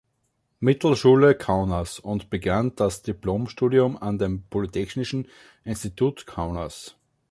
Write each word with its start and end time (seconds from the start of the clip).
Mittelschule 0.59 1.35
Kaunas 1.35 1.99
und 1.99 2.31
begann 2.31 2.75
das 2.75 3.03
Diplomstudium 3.03 3.97
an 4.01 4.17
dem 4.17 4.41
Polytechnischen 4.49 5.27
Institut 5.63 6.25
Kaunas. 6.25 6.95